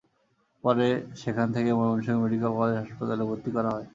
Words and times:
পরে 0.63 0.87
সেখান 1.21 1.47
থেকে 1.47 1.69
তাঁকে 1.69 1.79
ময়মনসিংহ 1.79 2.17
মেডিকেল 2.23 2.51
কলেজ 2.57 2.75
হাসপাতালে 2.81 3.23
ভর্তি 3.29 3.49
করা 3.55 3.69
হয়। 3.75 3.87